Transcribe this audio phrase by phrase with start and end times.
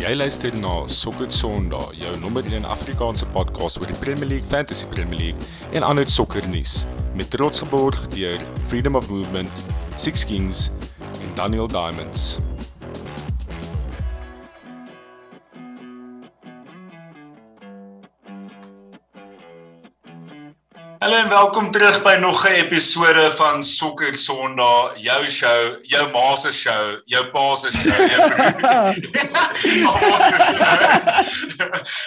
[0.00, 4.88] Jy luister na Sokker Sondag, jou nommer 1 Afrikaanse podcast oor die Premier League, Fantasy
[4.88, 6.86] Premier League en ander sokkernuus
[7.18, 9.64] met trots geborg deur Freedom of Movement,
[10.00, 10.70] Six Kings
[11.20, 12.40] en Daniel Diamonds.
[21.10, 26.36] Hallo en welkom terug by nog 'n episode van Sokker Sondag, jou show, jou ma
[26.36, 28.28] se show, jou pa se show, jou
[29.82, 30.78] ma se show.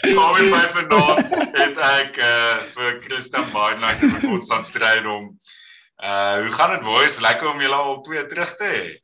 [0.07, 5.35] Saam met my vanaand het ek uh, vir Christian Baarden vir ons aan stryd om
[5.99, 7.19] uh hoe gaan dit boys?
[7.19, 9.02] Lekker om julle al twee terug te hê.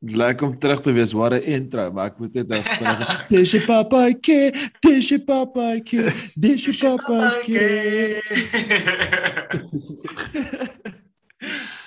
[0.00, 1.12] Lekker om terug te wees.
[1.12, 3.26] Wat 'n intro, maar ek moet net nou vinnig.
[3.28, 7.60] Dis je papaike, dis je papaike, dis je papaike.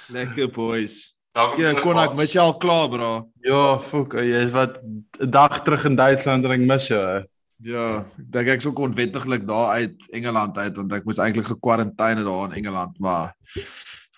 [0.13, 1.15] Lekker boys.
[1.33, 3.29] Ja, kon ek mis jy al klaar, bro?
[3.41, 7.25] Ja, fuck, jy is wat 'n dag terug in Duitsland en ek mis jou.
[7.63, 12.23] Ja, ek dink ek sou onwettiglik daar uit Engeland uit want ek moes eintlik gekwarantyne
[12.23, 13.33] daar in Engeland, maar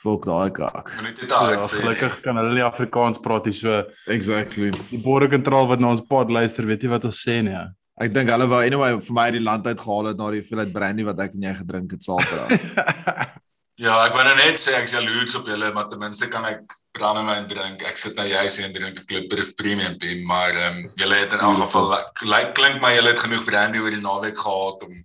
[0.06, 0.92] fuck daai kak.
[0.96, 3.82] Ja, gelukkig kan hulle nie Afrikaans praat nie, so
[4.18, 4.70] Exactly.
[4.76, 7.58] die border control wat na ons pod luister, weet jy wat ons sê nie.
[8.02, 10.44] Ek dink hulle wou anyway vir my uit die land uit gehaal het na die
[10.44, 13.34] hoeveelheid brandy wat ek en jy gedrink het Saterdag.
[13.76, 16.62] Ja, ek wou nou net sê ek's jaloers op julle, maar ten minste kan ek
[16.96, 17.82] brandewyn drink.
[17.84, 21.18] Ek sit nou juis hier en drink 'n klip Premium Pin, maar ehm um, julle
[21.20, 21.92] het in elk geval
[22.24, 24.96] lyk klink my julle het genoeg brandy oor die naweek gehad om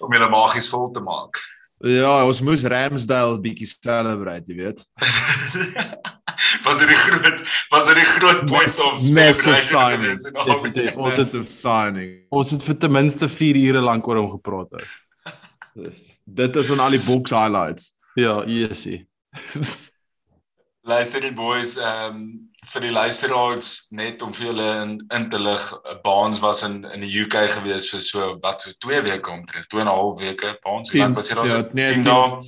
[0.00, 1.36] om julle magies vol te maak.
[1.80, 4.82] Ja, ons moes Ramsdale bietjie celebrate, jy weet.
[6.64, 10.16] was dit die groot was dit die groot point of massive signing.
[10.16, 10.40] in?
[10.44, 10.96] Definitief.
[10.96, 12.10] Ons het Massive signing.
[12.30, 14.76] ons het vir ten minste 4 ure lank oor hom gepraat.
[14.76, 15.92] Hè.
[16.24, 17.94] Dit is aan al die box highlights.
[18.18, 19.06] Ja, easy.
[20.90, 25.38] Luister die boys, ehm um, vir die luisteraars net om vir julle in, in te
[25.40, 25.62] lig,
[26.04, 29.80] Baans was in in die UK gewees vir so wat so 2 weke omtrent, 2
[29.80, 30.58] en 'n half weke.
[30.62, 31.46] Baans, hoe lank was jy daar?
[31.46, 32.40] ja, so nee, 10 tien- dae.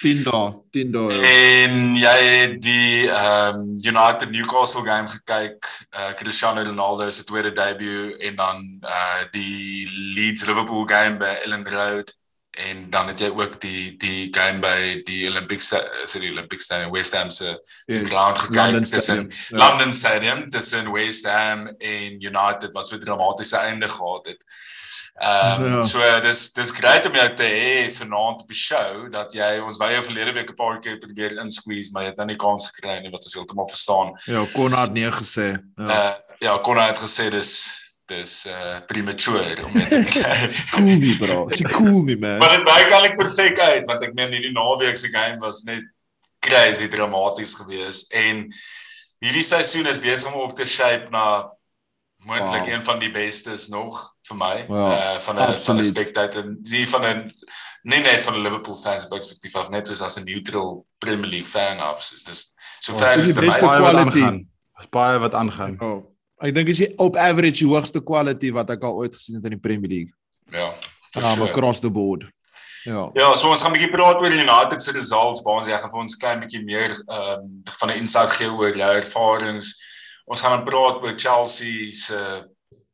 [0.00, 1.12] 10 dae, 10 dae.
[1.12, 1.22] ja.
[1.66, 7.52] En jy het die ehm um, United Newcastle game gekyk, uh, Cristiano Ronaldo se tweede
[7.52, 12.14] debut en dan uh die Leeds Liverpool game by Ellen Road
[12.66, 16.90] en dan het jy ook die die game by die Olympic Sta- sorry Olympic Stadium
[16.92, 17.44] West Ham se
[17.86, 18.08] se Yes.
[18.08, 19.56] ground gekyk tussen Stadium, ja.
[19.58, 24.44] London Stadium tussen West Ham en United wat so dramatiese einde gehad het.
[25.20, 25.82] Ehm um, Ja.
[25.82, 29.76] so dis dis great om jou te hê vanaand op die show dat jy ons
[29.78, 33.00] jou verlede week 'n paar keer probeer insqueeze maar jy het nou nie kans gekry
[33.00, 34.12] nie wat ons heeltemal verstaan.
[34.24, 35.58] Ja, Konrad nee gesê.
[35.76, 36.10] Ja, Ja.
[36.10, 40.48] uh, ja Connor het gesê dis dis uh premature om dit te kry.
[40.72, 41.46] Cool nie, bro.
[41.52, 42.38] Is cool nie, man.
[42.40, 45.62] maar dit baie kan ek perfek uit want ek meen hierdie naweek se game was
[45.68, 45.84] net
[46.40, 48.46] crazy dramaties geweest en
[49.20, 51.48] hierdie seisoen is besig om op te shape na
[52.26, 52.72] moontlik Wow.
[52.74, 56.86] een van die bestes nog vir my Wow, uh van 'n van 'n spectator die
[56.88, 57.32] van 'n
[57.84, 61.46] nie net van 'n Liverpool fans perspektief af net soos as 'n neutral Premier League
[61.50, 63.90] fan af soos dis so Oh, ver dis is die dit beste my Baie wat
[63.92, 64.18] quality.
[64.22, 64.50] aangaan.
[64.74, 65.76] Daar's baie wat aangaan.
[65.80, 66.07] Oh.
[66.40, 69.44] Ek dink is die op average die hoogste quality wat ek al ooit gesien het
[69.44, 70.14] in die Premier League.
[70.52, 70.72] ja
[71.16, 71.50] Um, sure.
[71.50, 72.26] across the board.
[72.84, 73.10] Ja.
[73.12, 75.90] Ja, so ons gaan 'n bietjie praat oor die United se results, baans jy gaan
[75.90, 79.74] vir ons klein bietjie meer ehm um, van 'n insig gee oor jou ervarings.
[80.26, 82.44] Ons gaan dan praat oor Chelsea se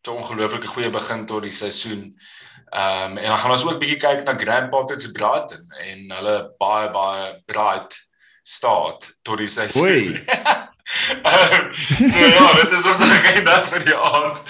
[0.02, 2.14] te ongelooflike goeie begin tot die seisoen.
[2.72, 6.10] Ehm um, en dan gaan ons ook bietjie kyk na Graham Potter se Brighton en
[6.10, 7.98] hulle baie baie bright
[8.42, 10.24] start tot die seisoen.
[11.22, 11.72] Ehm,
[12.12, 14.40] so ja, dit is ons agenda vir die aand.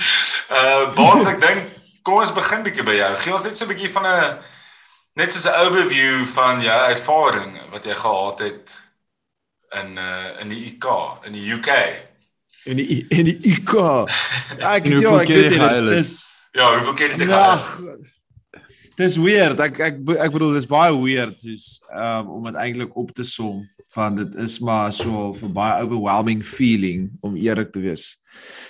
[0.51, 1.69] Uh Baans ek dink
[2.05, 3.11] kom ons begin bietjie by jou.
[3.23, 4.39] Gee ons net so 'n bietjie van 'n
[5.15, 8.81] net soos 'n overview van jou ervaring wat jy gehad het
[9.81, 10.91] in uh in die UK
[11.31, 11.71] in die UK.
[12.65, 13.61] En die en die.
[14.59, 16.13] Ja, ek ja, hoeveel ek keer weet dit is
[16.55, 17.99] Ja, hoeveel keer het jy gehuil?
[18.95, 19.59] Dis weird.
[19.59, 23.59] Ek ek ek bedoel dis baie weird soos um, om dit eintlik op te som
[23.95, 28.19] van dit is maar so 'n baie overwhelming feeling om eerlik te wees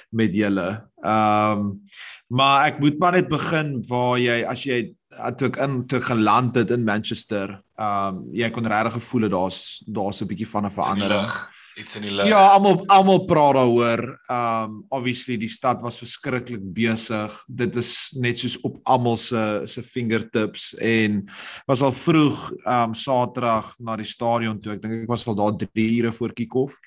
[0.08, 0.80] met julle.
[1.04, 1.82] Ehm um,
[2.28, 4.94] maar ek moet maar net begin waar jy as jy
[5.36, 9.28] toe ek in toe ek geland het in Manchester, ehm um, jy kon regtig gevoel
[9.28, 11.28] het daar's daar's 'n bietjie van 'n verandering.
[11.28, 12.28] lug, Iets in die lug.
[12.30, 14.02] Ja, almal almal praat daaroor.
[14.30, 17.34] Um obviously die stad was verskriklik besig.
[17.48, 21.24] Dit is net soos op almal se se fingertips en
[21.66, 24.76] was al vroeg um Saterdag na die stadion toe.
[24.76, 26.78] Ek dink ek was al daar 3 ure voor kick-off.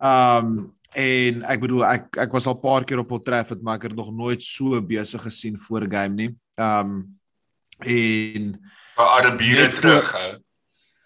[0.00, 3.76] Um en ek bedoel ek ek was al 'n paar keer op Old Trafford, maar
[3.76, 6.34] ek het nog nooit so besig gesien voor 'n game nie.
[6.56, 7.18] Um
[7.80, 8.56] en
[8.96, 10.38] Vir Net voor- terughou.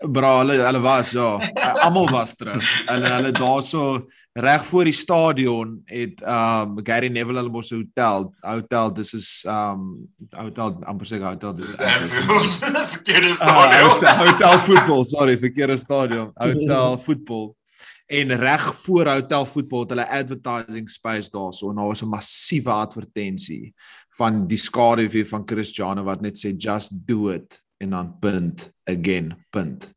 [0.09, 1.39] Bra, hulle hulle was ja,
[1.85, 2.62] almal was terug.
[2.89, 8.35] Hulle hulle daarso reg voor die stadion het um Gary Neville hulle mos 'n hotel,
[8.43, 12.59] hotel dis is um hotel amper sê hotel dis is Anfield.
[12.95, 13.91] Verkeerde Ah, stadion.
[13.91, 16.31] hotel, hotel voetbal, sorry, verkeerde stadion.
[16.35, 17.57] Hotel voetbal.
[18.07, 22.71] En reg voor hotel voetbal het hulle advertising space daarso en daar was 'n massiewe
[22.71, 23.73] advertensie
[24.19, 29.35] van die skaduwee van Cristiano wat net sê just do it en dan punt again
[29.50, 29.91] punt.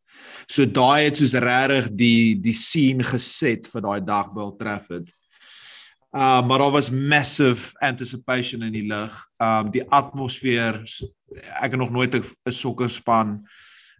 [0.48, 5.12] So daai het soos regtig die die scene geset vir daai dag by Old Trafford.
[6.16, 9.14] Uh maar daar was massive anticipation in die lug.
[9.44, 10.82] Um die atmosfeer
[11.62, 13.44] ek het nog nooit 'n sokkerspan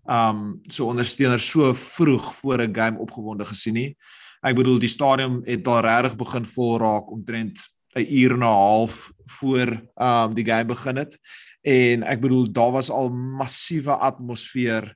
[0.08, 3.98] um so ondersteuner so vroeg voor 'n game opgewonde gesien nie.
[4.42, 7.60] Ek bedoel die stadion het daar regtig begin vol raak omtrent
[7.96, 11.20] 'n uur en 'n half voor um die game begin het.
[11.68, 14.94] En ek bedoel daar was al massiewe atmosfeer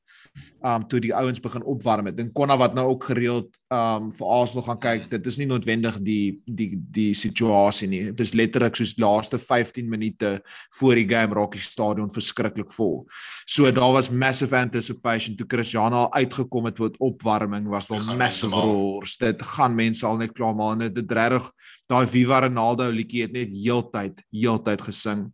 [0.63, 2.19] um toe die ouens begin opwarm het.
[2.21, 5.97] En Konna wat nou ook gereeld um vir Arsenal gaan kyk, dit is nie noodwendig
[6.05, 8.03] die die die situasie nie.
[8.11, 10.37] Dit is letterlik soos die laaste 15 minute
[10.77, 13.01] voor die game raak die stadion verskriklik vol.
[13.49, 18.17] So daar was massive anticipation toe Cristiano al uitgekom het met opwarming was Dit daar
[18.21, 19.17] massive roars.
[19.17, 20.79] Dit gaan mense al net klaar maak.
[20.85, 21.51] Dit het regtig
[21.91, 25.27] daai Viva Ronaldo liedjie het net heeltyd heeltyd gesing.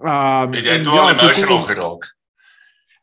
[0.00, 2.08] Um Het jy en toe al toe kom emotional geraak?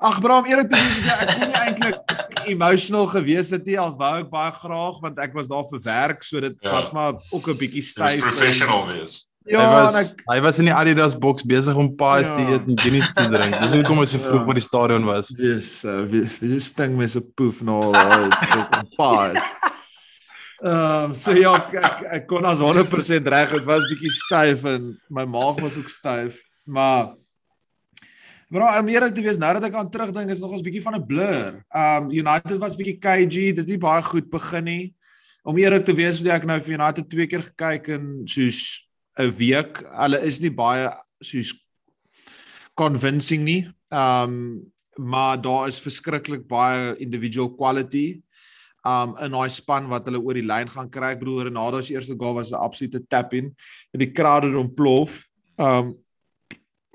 [0.05, 2.17] Ag bro, om eerlik te wees, ja, ek kon nie eintlik
[2.55, 6.23] emotional gewees het nie al wou ek baie graag want ek was daar vir werk,
[6.23, 6.71] so dit Ja.
[6.75, 8.19] was maar ook 'n bietjie styf.
[8.19, 9.31] professional wees.
[9.47, 12.37] Ja, hy was en ek hy was in die Adidas boks besig om te Ja.
[12.49, 13.51] eet en Guinness te drink.
[13.61, 14.45] Dis hoekom hy so vroeg Ja.
[14.45, 15.27] by die stadion was.
[15.27, 19.37] Dis uh, wie wie sting met so poef na al fucking paas.
[20.63, 24.97] Ehm so ja, ek ek, ek kon as 100% reg, dit was bietjie styf en
[25.09, 27.13] my maag was ook styf, maar
[28.49, 30.95] Bro, om eerlik te wees, nou dat ek aan terugdink, is nog ons bietjie van
[30.95, 31.63] 'n blur.
[31.73, 34.93] Um United was bietjie KG, dit het baie goed begin nie.
[35.43, 39.31] Om eerlik te wees, het ek nou vir United twee keer gekyk in soos 'n
[39.37, 39.81] week.
[39.81, 41.53] Hulle is nie baie soos
[42.75, 43.67] convincing nie.
[43.91, 48.21] Um maar daar is verskriklik baie individual quality
[48.85, 51.11] um in daai span wat hulle oor die lyn gaan kry.
[51.11, 53.55] Ek bedoel Ronaldo se eerste goal was 'n absolute tap in.
[53.91, 55.25] En die crowd het ontplof.
[55.57, 56.04] Um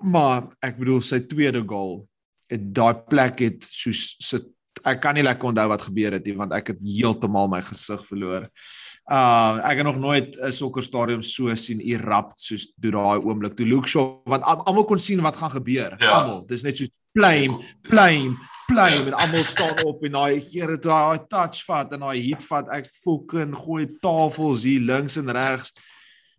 [0.02, 2.06] maar ek bedoel sy tweede goal
[2.50, 4.46] het daai plek het soos sit
[4.86, 8.00] ek kan nie lekker onthou wat gebeur het nie want ek het heeltemal my gesig
[8.06, 8.46] verloor.
[9.10, 13.66] Uh ek het nog nooit 'n sokkerstadion so sien erupt soos toe daai oomblik toe
[13.66, 15.96] Luke Shaw want al- almal kon sien wat gaan gebeur.
[16.00, 16.10] Ja.
[16.22, 16.46] Almal.
[16.46, 18.36] Dis net so blame, blame,
[18.68, 19.06] blame Ja.
[19.06, 22.68] en almal staan op en daai Here toe daai touch vat en daai hit vat.
[22.72, 25.72] Ek fucking gooi tafels hier links en regs.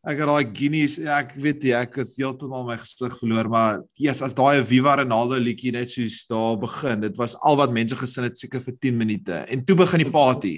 [0.02, 3.82] Ek het daai Guinness, ja, ek weet nie, ek het heeltemal my gesig verloor, maar
[4.02, 7.94] yes, as daai Viva Ronaldo liedjie net soos daar begin, dit was al wat mense
[8.00, 10.56] gesin het seker vir 10 minute en toe begin die party.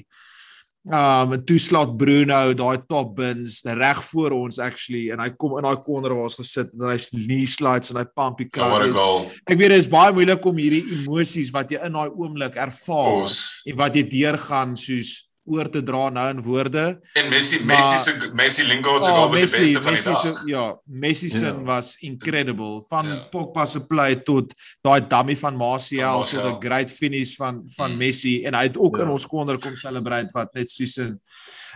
[0.84, 5.58] Um en toe slaat Bruno daai top bins reg voor ons actually en hy kom
[5.60, 8.50] in daai corner waar ons gesit het en hy's knee slides en hy pump die
[8.52, 8.90] crowd.
[8.92, 9.24] goal.
[9.48, 13.22] Ek weet dit is baie moeilik om hierdie emosies wat jy in daai oomblik ervaar
[13.22, 13.38] Ons.
[13.64, 17.00] en wat jy deurgaan soos oor te dra nou in woorde.
[17.14, 19.84] En Messi Maar- Messi se Messi Lingard se Oh, goal was die Messi, beste van
[19.84, 20.22] die Messi dag.
[20.22, 21.64] se ja, Messi se Ja.
[21.64, 23.28] was incredible van Ja.
[23.32, 26.44] Pogba se play tot daai dummy van Martial tot.
[26.46, 27.98] 'n great finish van van Mm.
[27.98, 29.04] Messi en hy het ook Ja.
[29.04, 31.20] in ons corner kom celebrate wat net soos 'n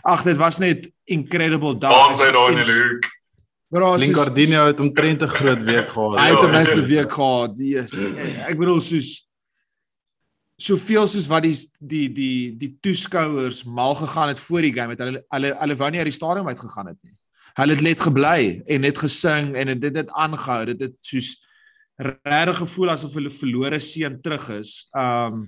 [0.04, 2.08] Ag dit was net incredible dag.
[2.08, 3.06] Ons uit daar in die hoek.
[3.70, 6.20] Bro, Linkardinho het omtrent 'n groot week gehad.
[6.20, 6.52] Hy het 'n Ja.
[6.60, 7.58] massive week gehad.
[7.60, 8.06] Yes.
[8.48, 9.27] Ek bedoel soos
[10.58, 15.04] soveel soos wat die die die die toeskouers mal gegaan het voor die game het
[15.04, 17.14] hulle hulle hulle wou nie uit die stadion uit gegaan het nie.
[17.58, 20.66] Hulle het net gebly en net gesing en dit het aangehou.
[20.74, 21.36] Dit het soos
[21.98, 24.90] regtig gevoel asof hulle verlore seun terug is.
[24.98, 25.48] Um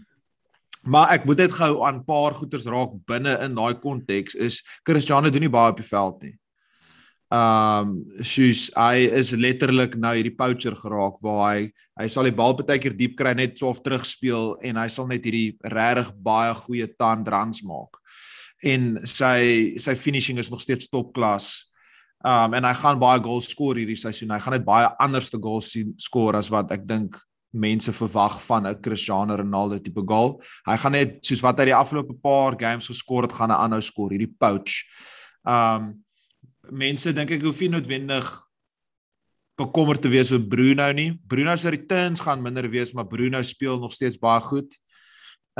[0.87, 4.63] maar ek moet net gou aan 'n paar goeters raak binne in daai konteks is
[4.83, 6.39] Cristiano doen nie baie op die veld nie.
[7.29, 7.91] Um
[8.25, 11.67] soos hy is letterlik nou hierdie poacher geraak waar hy
[11.99, 15.05] hy sal die bal baie keer diep kry net so of terugspeel en hy sal
[15.11, 17.99] net hierdie regtig baie goeie tand runs maak.
[18.65, 21.69] En sy sy finishing is nog steeds topklas.
[22.25, 24.33] Um en hy gaan baie goals skoor hierdie seisoen.
[24.33, 27.13] Hy gaan net baie anderste goals sien skoor as wat ek dink
[27.53, 30.41] mense verwag van 'n Cristiano Ronaldo tipe goal.
[30.65, 33.81] Hy gaan net soos wat hy die afgelope paar games geskor het, gaan hy aanhou
[33.81, 34.81] skoor hierdie poach.
[35.45, 35.93] Um
[36.71, 38.27] mense dink ek hoef nie noodwendig
[39.59, 41.11] bekommerd te wees oor Bruno nie.
[41.27, 44.77] Bruno se returns gaan minder wees, maar Bruno speel nog steeds baie goed.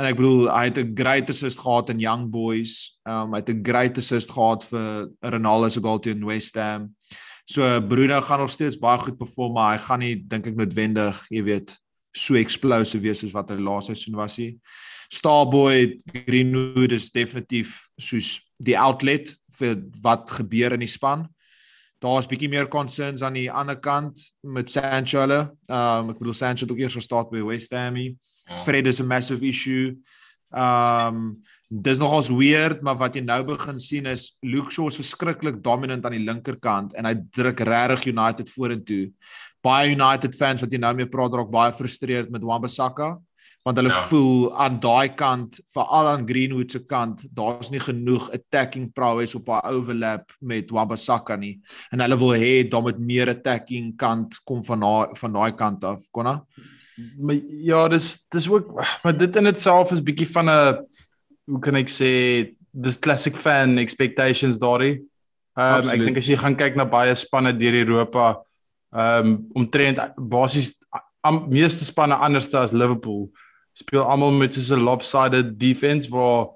[0.00, 2.98] En ek bedoel hy het 'n great assist gehad in Young Boys.
[3.04, 6.94] Um hy het 'n great assist gehad vir Ronaldo se goal teen West Ham.
[7.44, 11.26] So Bruno gaan nog steeds baie goed perform, maar hy gaan nie dink ek noodwendig,
[11.30, 11.78] jy weet,
[12.14, 14.58] so explosive wees soos wat hy laaste seisoen was nie.
[15.10, 21.26] Starboy Greenwood is definitief soos die outlet vir wat gebeur in die span.
[22.00, 25.40] Daar's bietjie meer concerns aan die ander kant met Sancho hulle.
[25.68, 27.98] Um ek bedoel Sancho het ook eers gestart by West Ham.
[28.00, 28.60] Ja.
[28.64, 29.96] Fred is 'n massive issue.
[30.52, 35.62] Um dis nogals weird, maar wat jy nou begin sien is Luke Shaw is verskriklik
[35.62, 39.12] dominant aan die linkerkant en hy druk regtig United vorentoe.
[39.62, 43.20] Baie United fans wat jy nou mee praat raak baie gefrustreerd met Wan-Bissaka
[43.66, 44.02] want hulle ja.
[44.08, 49.50] voel aan daai kant veral aan Greenwood se kant daar's nie genoeg attacking prowess op
[49.52, 51.58] haar overlap met Wabasaka nie.
[51.92, 55.84] En hulle wil hê dan met meer attacking kant kom van daai van daai kant
[55.84, 56.40] af konna?
[57.20, 58.72] Maar ja dis dis ook
[59.04, 60.86] maar dit in itself is bietjie van 'n
[61.50, 62.10] hoe kan ek sê
[62.72, 65.00] dis classic fan expectations daai
[65.56, 68.40] um, ek dink as jy gaan kyk na baie spanne deur Europa
[68.92, 70.78] ehm um, omtrent basies
[71.22, 73.28] am meeste spanne anderste as Liverpool
[73.72, 76.48] speel almal met so 'n lopsided defense waar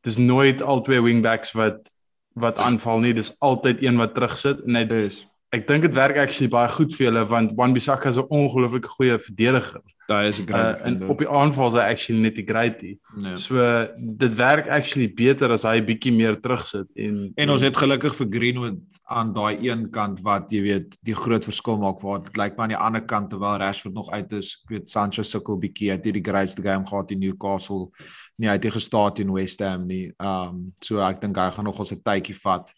[0.00, 1.94] dis nooit al twee wingbacks wat
[2.34, 6.18] wat aanval nie, dis altyd een wat terugsit en dit is ek dink dit werk
[6.20, 9.82] actually baie goed vir hulle want Wan-Bissaka is 'n ongelooflike goeie verdediger.
[10.06, 12.94] Daai is 'n great uh, en op die aanval is hy actually net die greatie.
[13.16, 13.36] Nee.
[13.42, 13.58] So
[13.96, 18.28] dit werk actually beter as hy bietjie meer terugsit en en ons het gelukkig vir
[18.30, 22.54] Greenwood aan daai een kant wat jy weet die groot verskil maak waar dit lyk
[22.54, 24.52] maar aan die ander kant terwyl Rashford nog uit is.
[24.62, 27.90] Ek weet Sancho sukkel bietjie het hierdie greatste game gehad in Newcastle.
[28.38, 30.12] Nie uit die gestaat in West Ham nie.
[30.22, 32.70] Um so ek dink hy gaan nog ons 'n tydjie vat.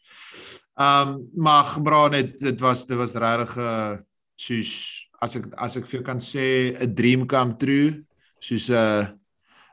[0.81, 3.99] Um maar gebra net dit was dit was regtig 'n uh,
[4.39, 8.05] soos as ek as ek vir jou kan sê 'n dream come true
[8.41, 9.19] soos 'n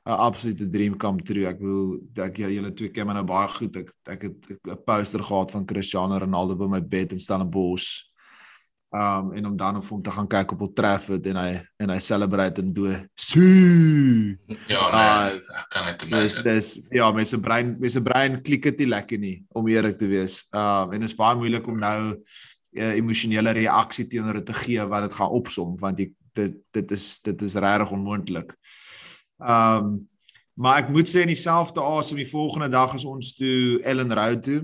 [0.05, 1.47] 'n absolute dream come true.
[1.49, 3.77] Ek bedoel ek julle twee keer maar nou baie goed.
[3.81, 8.05] Ek ek het 'n poster gehad van Cristiano Ronaldo by my bed in Stellenbosch.
[8.93, 11.89] Um en om dan of om te gaan kyk op Old Trafford en hy en
[11.89, 14.37] hy celebrate en doen su.
[14.69, 18.41] Ja, nee, uh, ek kan dit dis dis ja, met sy brein met sy brein
[18.41, 20.45] klik dit lekker nie om eerlik te wees.
[20.53, 22.21] Um en dit is baie moeilik om nou uh,
[22.75, 27.19] emosionele reaksie teenoor dit te gee wat dit gaan opsom want die, dit dit is
[27.23, 28.55] dit is regtig onmoontlik.
[29.39, 30.07] Um
[30.55, 34.43] maar ek moet sê in dieselfde asem die volgende dag is ons toe Ellen Road
[34.43, 34.61] toe.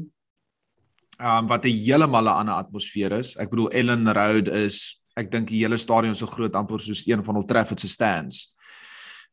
[1.19, 3.35] Um wat 'n heeltemal 'n ander atmosfeer is.
[3.35, 7.23] Ek bedoel Ellen Road is ek dink die hele stadion so groot amper soos een
[7.23, 8.51] van Old Trafford se stands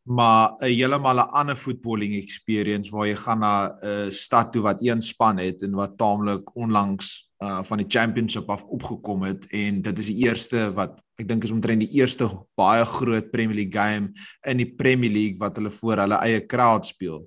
[0.08, 4.82] maar 'n heeltemal 'n ander footballing experience waar jy gaan na 'n stad toe wat
[4.82, 9.83] een span het en wat taamlik onlangs uh van die championship af opgekom het en
[9.83, 12.26] dit is die eerste wat ek dink is omtrent die eerste
[12.59, 14.11] baie groot Premier League game
[14.42, 17.23] in die Premier League wat hulle voor hulle eie crowd speel.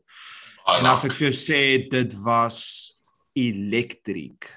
[0.78, 2.60] En as ek vir jou sê dit was
[3.38, 4.50] elektriek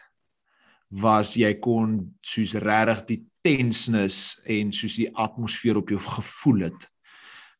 [1.02, 6.88] was jy kon soos regtig die tenseness en soos die atmosfeer op jou gevoel het.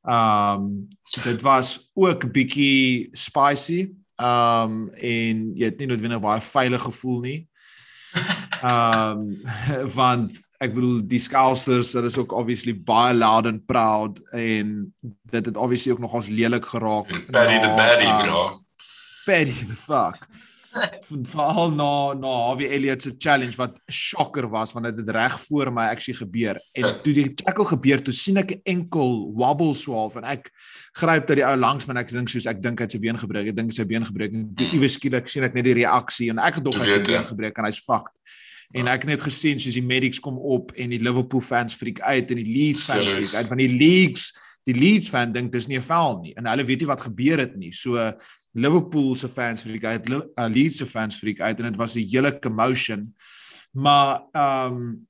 [0.04, 0.88] Um
[1.24, 3.94] dit was ook bietjie spicy.
[4.20, 7.38] Um en jy het nie noodwendig baie veilig gevoel nie.
[8.64, 9.24] Um
[9.98, 14.76] want ek bedoel die Scousers, hulle is ook obviously baie loud and proud en
[15.32, 17.10] dit het obviously ook nog ons lelik geraak.
[17.30, 18.44] Paddy the baddie, um, bro.
[19.26, 20.28] Paddy the fuck
[21.32, 25.40] veral na na Harvey Elliott se challenge wat 'n shocker was want dit het reg
[25.40, 27.00] voor my actually gebeur en ja.
[27.00, 30.50] toe die tackle gebeur toe sien ek 'n enkel wobble swaalf en ek
[30.92, 32.98] gryp dat die ou langs my en ek dink soos ek dink hy het sy
[32.98, 34.74] been gebreek ek dink sy been gebreek en toe mm.
[34.74, 37.58] iewes skielik sien ek net die reaksie en ek gedog hy het sy been gebreek
[37.58, 38.14] en hy's fucked
[38.74, 42.00] en ek het net gesien soos die medics kom op en die Liverpool fans freak
[42.00, 44.32] uit en die Leeds fans freak uit van die leagues
[44.66, 47.38] die Leeds fan dink dis nie 'n foul nie en hulle weet nie wat gebeur
[47.38, 48.12] het nie so
[48.54, 52.06] Liverpool se fans freak uit, uh, Leeds se fans freak uit en dit was 'n
[52.10, 53.14] hele commotion.
[53.72, 55.06] Maar ehm um,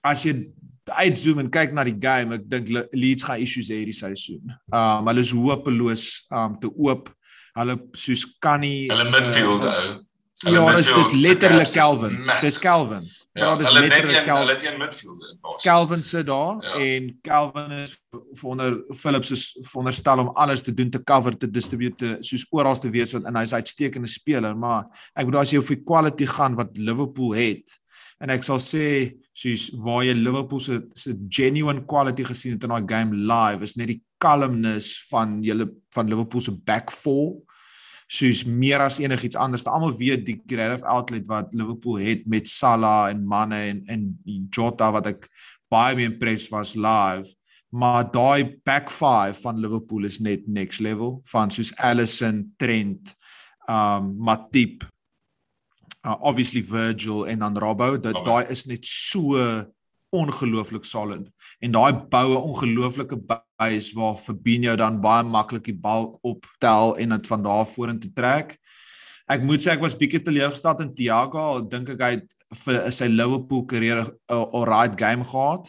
[0.00, 0.48] as jy
[0.84, 4.56] uitzoom en kyk na die game, ek dink Leeds gaan issues hê hierdie seisoen.
[4.72, 7.12] Ehm um, hulle is hopeloos um te oop.
[7.58, 10.04] Hulle soos kan nie Hulle midfield uh, ou.
[10.46, 12.16] Ja, dis dis letterlik Calvin.
[12.40, 13.04] Dis Calvin.
[13.38, 15.64] Ja, dis hulle net een, hulle het een midfielder basis.
[15.64, 16.74] Calvin sit daar ja.
[16.84, 17.96] en Calvin is
[18.42, 22.90] onder Phillips is veronderstel om alles te doen te cover te distribute soos oral te
[22.90, 26.26] wees want en hy's 'n uitstekende speler, maar ek bedoel as jy op die quality
[26.26, 27.78] gaan wat Liverpool het
[28.18, 32.74] en ek sal sê soos waar jy Liverpool se se genuine quality gesien het in
[32.74, 37.38] daai game live is net die calmness van julle van Liverpool se back four
[38.08, 39.66] soos meer as enigiets anders.
[39.68, 44.08] Almal weet die creative outlet wat Liverpool het met Salah en Mane en en
[44.48, 45.28] Jota wat ek
[45.68, 47.28] baie mee impressed was live.
[47.68, 53.12] Maar daai back five van Liverpool is net next level van soos Alisson, Trent,
[53.68, 54.86] um Matip,
[56.06, 57.98] uh, obviously Virgil en dan Robbo.
[58.00, 59.36] Dat daai is net so
[60.14, 61.28] ongelooflik solid
[61.60, 67.30] en daai boue ongelooflike base waar Fabinho dan baie maklik die bal optel en dit
[67.30, 68.54] van daar vorentoe trek.
[69.28, 73.10] Ek moet sê ek was bietjie teleurgesteld in Thiago, dink ek hy het vir sy
[73.12, 75.68] Liverpool karriere 'n alright game gehad.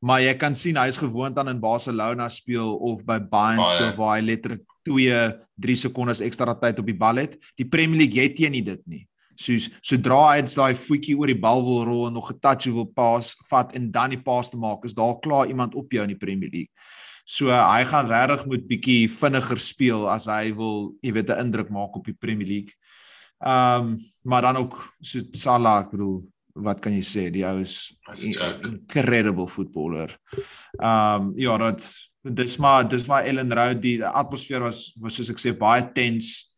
[0.00, 4.16] Maar jy kan sien hy's gewoond aan in Barcelona speel of by Bayern speel waar
[4.16, 7.36] hy letterlik 2 3 sekondes ekstra tyd op die bal het.
[7.56, 9.09] Die Premier League jy teen nie dit nie
[9.40, 12.86] soos sodra hy daai voetjie oor die bal wil rol en nog 'n touch wil
[12.86, 16.14] pas vat en dan die pas te maak is daar klaar iemand op jou in
[16.14, 16.72] die Premier League.
[17.24, 21.70] So hy gaan regtig moet bietjie vinniger speel as hy wil, jy weet, 'n indruk
[21.70, 22.74] maak op die Premier League.
[23.40, 26.22] Ehm um, maar dan ook so Salah, ek bedoel,
[26.54, 27.30] wat kan jy sê?
[27.30, 30.18] Die ou is 'n incredible footballer.
[30.78, 35.30] Ehm um, ja, dat dis maar dis maar Ellen Road die atmosfeer was was soos
[35.30, 36.49] ek sê baie tense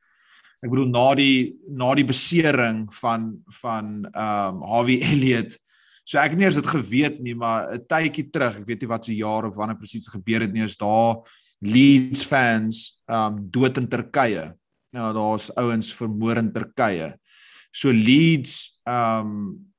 [0.62, 1.36] ek bedoel na die
[1.74, 5.56] na die besering van van ehm um, Harvey Elliot.
[6.02, 8.90] So ek het nie eens dit geweet nie, maar 'n tydjie terug, ek weet nie
[8.90, 11.22] wat se jaar of wanneer presies gebeur het nie, is daar
[11.60, 14.52] Leeds fans ehm um, dood in Turkye.
[14.92, 17.14] Nou daar's ouens vermoor in Turkye.
[17.70, 19.70] So Leeds ehm um,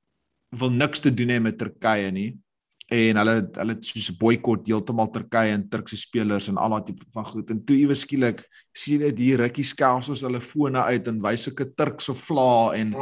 [0.54, 2.43] wil niks te doen hê met Turkye nie
[2.94, 7.06] en hulle hulle soos 'n boikot heeltemal Turkye en Turkse spelers en al daai tipe
[7.14, 7.50] van goed.
[7.52, 11.48] En toe iewes skielik sien jy die rukkie skels ons hulle fone uit en wys
[11.48, 12.94] sulke Turkse vla en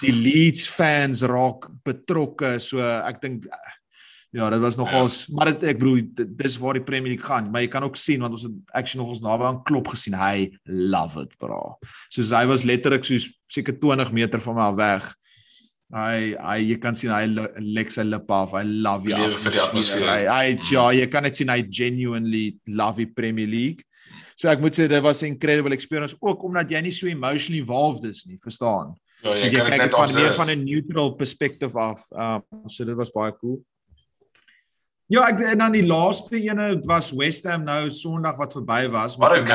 [0.00, 2.58] die Leeds fans raak betrokke.
[2.60, 3.46] So ek dink
[4.30, 5.34] ja dit was nogals ja.
[5.34, 7.50] maar dit ek bedoel dis waar die Premier League gaan.
[7.50, 10.14] Maar jy kan ook sien want ons het actually nogals naby aan klop gesien.
[10.14, 11.74] Hy love it bra.
[12.08, 15.14] Soos hy was letterlik soos seker 20 meter van my af weg
[15.90, 17.24] Hy hy jy kan sien hy
[17.74, 18.54] lek sy lip af.
[18.54, 19.16] I love you.
[19.18, 20.66] Hy hy mm.
[20.70, 23.82] ja, jy kan net sien hy genuinely love die Premier League.
[24.38, 27.60] So ek moet sê dit was 'n incredible experience ook omdat jy nie so emotionally
[27.60, 28.94] involved is nie, verstaan?
[29.20, 32.06] Ja, jy, jy kyk dit van meer van 'n neutral perspective af.
[32.14, 33.60] Um so dit was baie cool.
[35.10, 39.18] Ja, ek en dan die laaste ene was West Ham nou Sondag wat verby was,
[39.18, 39.50] maar ek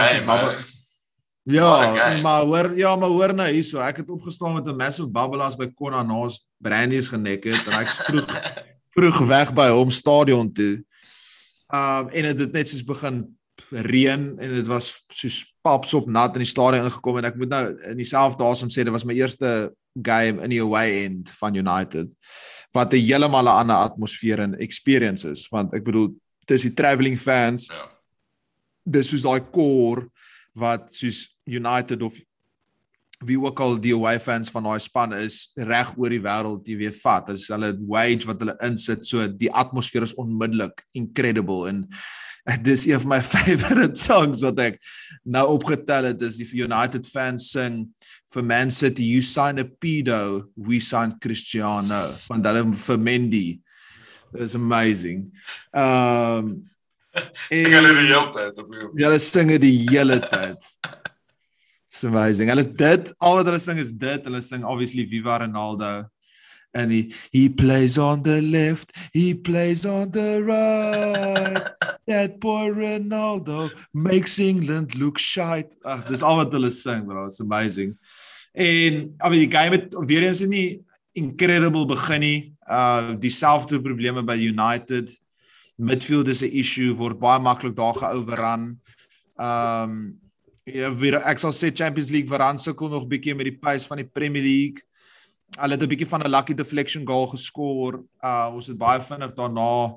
[1.45, 5.43] Ja, maar hoor ja, maar hoor nou hierso, ek het opgestaan met 'n massive bubble
[5.43, 8.29] as by Konna naas Brandies genek het en ek vroeg
[8.95, 10.81] vroeg weg by hom stadion toe.
[11.69, 13.37] Um en dit het net soos begin
[13.69, 17.49] reën en dit was soos paps op nat in die stadion ingekom en ek moet
[17.49, 21.55] nou in dieselfde asem sê dit was my eerste game in die away end van
[21.55, 22.09] United
[22.73, 26.09] wat 'n heeltemal 'n ander atmosfeer en experiences want ek bedoel
[26.47, 27.69] dis die travelling fans.
[27.69, 27.89] Ja.
[28.83, 30.09] Dis soos daai core
[30.53, 32.17] wat soos United of
[33.23, 36.75] wie ook al die away fans van daai span is reg oor die wêreld jy
[36.83, 37.31] weet vat.
[37.31, 41.69] As hulle wage wat hulle insit so die atmosfeer is onmiddellik incredible.
[41.69, 41.85] En
[42.65, 44.81] dis een van my favorite songs wat ek
[45.23, 47.85] nou opgetel het is die United fans sing
[48.31, 52.11] for Man City you sign a pedo we sign Cristiano.
[52.27, 53.47] Want hulle vir Mendy
[54.35, 55.29] is amazing.
[55.71, 56.57] Um
[57.47, 60.71] sing hulle die hele tyd op Ja, hulle sing die hele tyd.
[61.95, 62.49] It's amazing.
[62.51, 64.25] Hulle dit al wat hulle sing is dit.
[64.27, 66.09] Hulle sing obviously Viva Ronaldo
[66.73, 71.63] and he he plays on the left, he plays on the right.
[72.07, 75.73] That boy Ronaldo makes England look shite.
[75.85, 77.23] Ag, dis al wat hulle sing, bro.
[77.31, 77.95] It's amazing.
[78.53, 80.83] En mean die game het weer eens nie
[81.15, 82.41] incredible begin nie.
[82.67, 85.15] Uh dieselfde probleme by United.
[85.79, 88.75] Midfield is 'n issue word baie maklik daar geoverrun.
[89.39, 90.19] Um
[90.65, 94.01] Ja, weer ek sal sê Champions League veraan sukkel nog bietjie met die pace van
[94.01, 94.81] die Premier League.
[95.59, 98.01] Hulle het 'n bietjie van 'n lucky deflection goal geskor.
[98.23, 99.93] Uh ons het baie vinnig daarna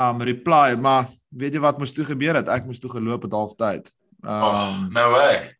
[0.00, 2.48] um reply, maar weet jy wat moes toe gebeur het?
[2.48, 3.92] Ek moes toe geloop het halftyd.
[4.22, 5.56] Um oh, no way.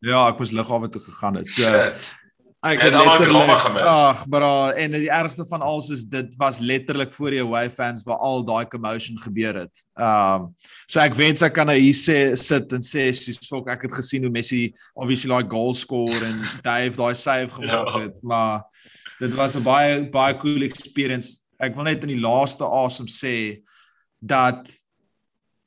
[0.00, 1.50] Ja, ek moes lughawe toe gegaan het.
[1.50, 2.14] So Shit.
[2.64, 3.82] Ek het al drama gemis.
[3.84, 8.04] Ag, bra, en die ergste van alles is dit was letterlik voor die away fans
[8.06, 9.82] waar al daai commotion gebeur het.
[10.00, 10.48] Um
[10.86, 13.98] so ek wens ek kan nou hier sê sit en sê soos fok ek het
[13.98, 14.62] gesien hoe Messi
[14.94, 18.04] obviously daai goal score en Dave daai save gemaak ja.
[18.06, 18.64] het, maar
[19.20, 21.44] dit was 'n baie baie cool experience.
[21.60, 23.60] Ek wil net in die laaste asem sê
[24.20, 24.72] dat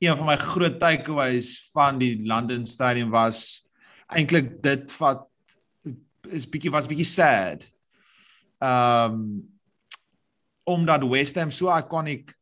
[0.02, 3.62] een van my groot takeaways van die London Stadium was
[4.08, 5.28] eintlik dit wat
[6.30, 7.64] is bietjie was bietjie sad.
[8.58, 9.46] Um
[10.68, 12.34] omdat West Ham so iconic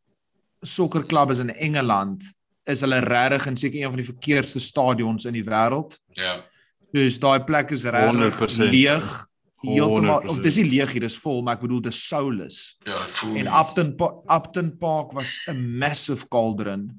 [0.66, 2.24] sokkerklub is in Engeland,
[2.66, 5.94] is hulle regtig in seker een van die verkeerdste stadions in die wêreld.
[6.18, 6.40] Ja.
[6.96, 9.06] Dus daai plek is regtig leeg.
[9.66, 12.74] Heeltemal of dis nie leeg hier, dis vol, maar ek bedoel dis soulless.
[12.86, 13.38] Ja, voel.
[13.40, 13.94] En Upton
[14.26, 16.90] Upton Park was 'n massive cauldron.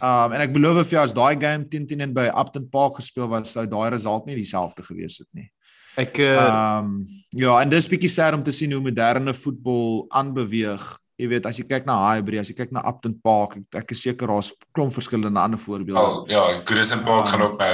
[0.00, 3.28] Um en ek beloof vir jou as daai game teen teen by Upton Park gespeel
[3.28, 5.50] was, sou daai result nie dieselfde gewees het nie.
[5.98, 6.94] Ek ehm um,
[7.36, 10.86] ja, en dis bietjie sad om te sien hoe moderne voetbal aanbeweeg
[11.18, 13.94] Jy weet as jy kyk na Highbury, as jy kyk na Upton Park, ek, ek
[13.96, 15.98] is seker daar's klomp verskillende ander voorbeelde.
[15.98, 17.72] Oh, ja, Goodison Park um, gaan ook nou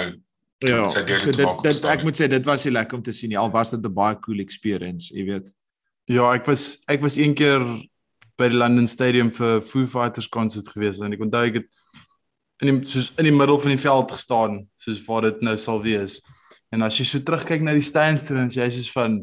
[0.64, 3.34] Ja, so dit dit ek moet sê dit was lekker om te sien.
[3.36, 5.52] Al was dit 'n baie cool experience, jy weet.
[6.08, 7.60] Ja, ek was ek was een keer
[8.38, 11.68] by die London Stadium vir Foo Fighters konsert gewees en ek onthou ek het
[12.62, 15.82] in die soos in die middel van die veld gestaan, soos waar dit nou sal
[15.82, 16.22] wees.
[16.74, 19.20] En as jy so terugkyk na die stands toe, dan jy is van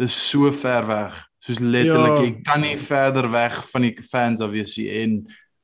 [0.00, 1.20] dis so ver weg.
[1.42, 2.24] Soos letterlik ja.
[2.26, 5.16] jy kan nie verder weg van die fans of jy sien en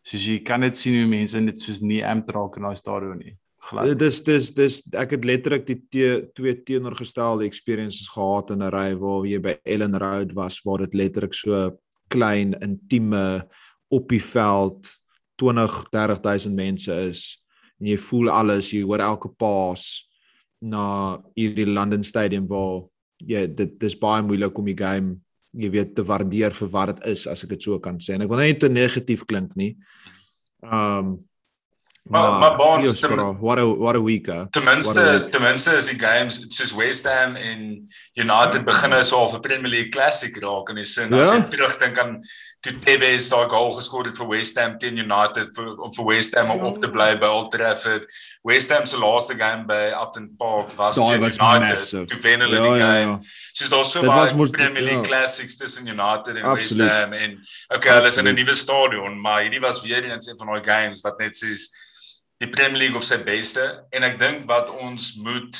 [0.07, 3.21] soos jy kan net sien hoe mense net soos nie amped raak in daai stadion
[3.23, 3.37] nie
[3.69, 3.99] glad.
[4.01, 8.95] Dis dis dis ek het letterlik die te, twee teenoorgestelde experiences gehad in 'n ry
[8.97, 11.79] waar jy by Ellen Road was waar dit letterlik so
[12.09, 13.47] klein, intieme
[13.91, 14.89] op die veld
[15.37, 17.39] 20 30000 mense is
[17.81, 20.08] en jy voel alles, jy hoor elke pas
[20.61, 22.83] na hierdie London Stadium waar
[23.27, 25.17] jy dit dis baie moeilik om die game
[25.59, 28.15] jy weet te waardeer vir wat dit is as ek dit so kan sê.
[28.15, 29.75] En ek wil net te negatief klink nie.
[30.67, 31.19] Ehm um,
[32.09, 33.01] Maar maar Bonds
[33.41, 34.25] what a what a week.
[34.51, 39.17] Ten minste ten minste is die games soos West Ham en United begin nou so
[39.17, 41.49] al vir Premier League Classic raak in die sin as jy ja.
[41.53, 42.15] terugdink aan
[42.65, 46.39] toe Tevez daai goal geskor het vir West Ham teen United vir om vir West
[46.39, 48.07] Ham om op te bly by Old Trafford.
[48.49, 52.09] West Ham se laaste game by Upton Park was teen United.
[52.09, 53.11] Toe wen hulle ja, die game.
[53.13, 53.19] Ja, ja.
[53.59, 55.09] Soos daar so baie Premier League ja.
[55.11, 56.85] Classics tussen United en Absolute.
[56.85, 57.37] West Ham en
[57.69, 60.65] okay, hulle is in 'n nuwe stadion, maar hierdie was weer eens een van daai
[60.65, 61.69] games wat net soos
[62.39, 65.59] die Premier League op sy beste en ek dink wat ons moet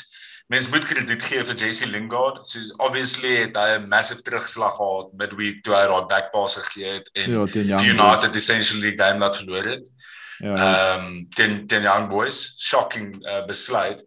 [0.49, 2.47] mens moet krediet gee vir Jesse Lingard.
[2.49, 6.97] So obviously het hy 'n massive terugslag gehad midweek toe hy daai back pass gegee
[6.97, 7.45] het en ja,
[7.77, 9.91] die United essentially game laat verloor het.
[10.39, 10.55] Ja.
[10.55, 14.01] Ehm um, teen teen Young Boys, shocking uh, besluit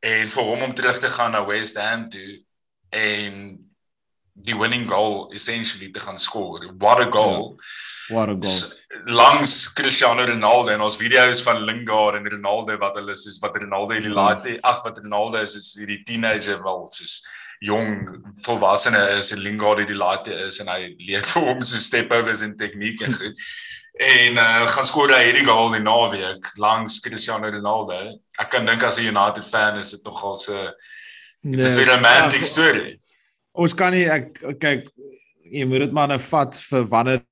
[0.00, 2.44] en vir hom om terug te gaan na West Ham toe
[2.90, 3.58] en
[4.32, 6.74] die winning goal essentially te gaan skoor.
[6.78, 7.56] What a goal.
[7.56, 7.64] Ja
[8.10, 8.72] What a goal.
[9.06, 13.96] Langs Cristiano Ronaldo en ons video's van Lingard en Ronaldo wat hulle soos wat Ronaldo
[13.96, 17.20] hierdie laat ag wat Ronaldo is is hierdie teenager wel soos
[17.62, 18.08] jong
[18.42, 22.42] volwassene is en Lingard hierdie laat is en hy leer vir hom so step overs
[22.42, 23.44] en tegniek en goed.
[24.02, 27.98] En uh gaan skoor hy hierdie goal in naweek langs Cristiano Ronaldo.
[28.40, 30.72] Ek kan dink as 'n United fan is dit nogal so
[31.44, 32.98] 'n yes, romantic story.
[33.52, 34.88] Ons kan nie ek kyk
[35.52, 37.22] jy moet dit maar nou vat vir wanneer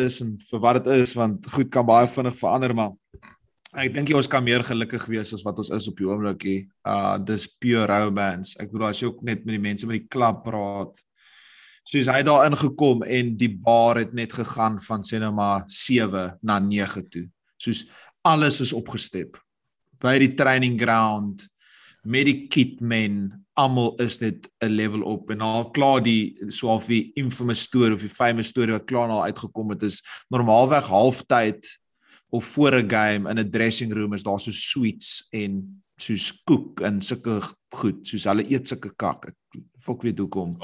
[0.00, 2.92] is en vir wat dit is want goed kan baie vinnig verander maar
[3.74, 6.60] ek dink jy ons kan meer gelukkig wees as wat ons is op die oomblikie.
[6.86, 8.54] Uh dis pure romance.
[8.62, 11.00] Ek bedoel as jy ook net met die mense met die klub praat.
[11.84, 16.38] Soos hy daar ingekom en die bar het net gegaan van sê nou maar 7
[16.46, 17.24] na 9 toe.
[17.60, 17.84] Soos
[18.24, 19.40] alles is opgestep.
[20.00, 21.44] By die training ground
[22.04, 26.86] met die kitmen almal is net 'n level op en al klaar die so of
[26.86, 31.78] die infamous storie of die famous storie wat klaar al uitgekom het is normaalweg halftyd
[32.28, 36.80] of voor 'n game in 'n dressing room is daar so sweets en soos koek
[36.80, 37.38] en sulke
[37.74, 39.28] goed soos hulle eet sulke kak.
[39.30, 40.56] Ek fok weet hoekom.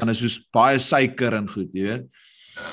[0.00, 2.18] En is soos baie suiker en goed jy weet.
[2.56, 2.66] Ja.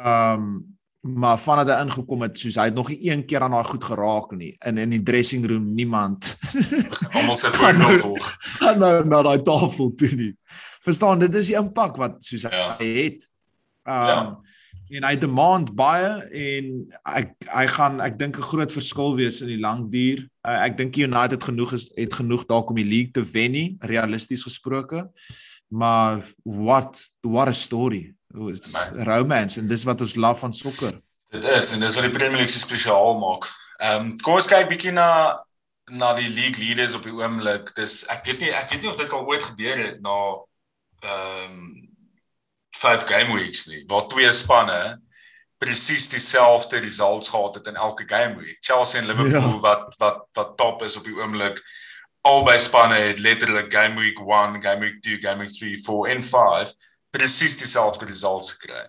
[0.00, 3.54] ehm um, maar vandat hy ingekom het soos hy het nog nie een keer aan
[3.56, 4.52] daai goed geraak nie.
[4.68, 6.36] In in die dressing room niemand.
[7.16, 10.32] Almal sit voor nou volg gaan nou na daai tafel toe nie.
[10.84, 12.74] Verstaan dit is die impak wat soos hy ja.
[12.76, 13.24] het.
[13.88, 14.20] Um ja.
[14.90, 16.70] en hy demand baie en
[17.16, 20.26] ek hy gaan ek dink 'n groot verskil wees in die lang duur.
[20.44, 23.68] Uh, ek dink United genoeg is het genoeg dalk om die league te wen nie
[23.80, 25.08] realisties gesproke.
[25.70, 30.94] Maar what what a story It's romance en dis wat ons love van sokker.
[31.30, 33.48] Dit is en dis wat die Premier League so spesiaal maak.
[33.80, 35.40] Ehm um, kom ons kyk bietjie na
[35.90, 37.72] na die league leaders op die oomblik.
[37.74, 40.16] Dis ek weet nie ek weet nie of dit al ooit gebeur het na
[41.02, 41.86] ehm um,
[42.80, 43.82] 5 game weeks nie.
[43.90, 45.00] Waar twee spanne
[45.60, 48.56] presies dieselfde results gehad het in elke game week.
[48.60, 49.64] Chelsea en Liverpool ja.
[49.66, 51.58] wat wat wat top is op die oomblik.
[52.20, 56.22] Albei spanne het letterlik game week 1, game week 2, game week 3, 4 en
[56.22, 56.72] 5
[57.10, 58.86] presies dieselfde results gekry.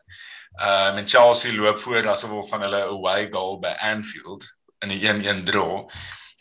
[0.60, 4.43] Ehm um, en Chelsea loop voor asof van hulle away goal by Anfield
[4.79, 5.89] in 'n 1-1 draw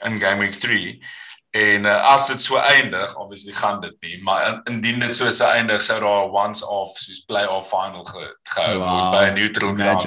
[0.04, 0.98] in game week 3.
[1.50, 5.30] En uh, as dit so eindig, obviously gaan dit nie, maar in, indien dit so
[5.30, 9.10] sou eindig, sou daar 'n once off soos play-off final ge, gehou word wow.
[9.10, 10.06] by 'n neutral ground,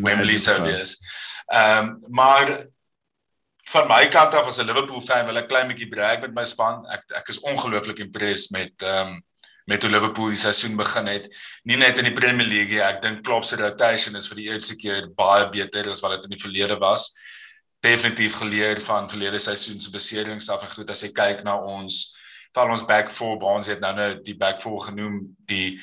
[0.00, 0.98] Wembley sou wees.
[1.46, 2.66] Ehm um, maar
[3.64, 6.44] van my kant af as 'n Liverpool fan wil ek klein bietjie brag met my
[6.44, 6.86] span.
[6.86, 9.22] Ek ek is ongelooflik impressed met ehm um,
[9.70, 11.28] met hoe Liverpool die seisoen begin het.
[11.64, 14.76] Nie net in die Premier League, ek dink Klopp se rotation is vir die eerste
[14.76, 17.08] keer baie beter as wat dit in die verlede was.
[17.84, 22.04] Definitief geleer van verlede seisoen se beserings af en goed as jy kyk na ons
[22.54, 25.18] val ons back four bonds het nou nou die back four genoem
[25.50, 25.74] die